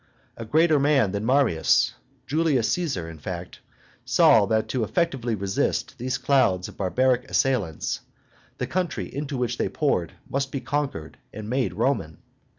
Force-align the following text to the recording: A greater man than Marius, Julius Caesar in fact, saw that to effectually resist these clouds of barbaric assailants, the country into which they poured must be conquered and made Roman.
A 0.35 0.45
greater 0.45 0.79
man 0.79 1.11
than 1.11 1.27
Marius, 1.27 1.93
Julius 2.25 2.71
Caesar 2.71 3.07
in 3.07 3.19
fact, 3.19 3.59
saw 4.03 4.47
that 4.47 4.67
to 4.69 4.83
effectually 4.83 5.35
resist 5.35 5.99
these 5.99 6.17
clouds 6.17 6.67
of 6.67 6.75
barbaric 6.75 7.29
assailants, 7.29 7.99
the 8.57 8.65
country 8.65 9.05
into 9.13 9.37
which 9.37 9.59
they 9.59 9.69
poured 9.69 10.13
must 10.27 10.51
be 10.51 10.59
conquered 10.59 11.19
and 11.31 11.47
made 11.51 11.73
Roman. 11.73 12.17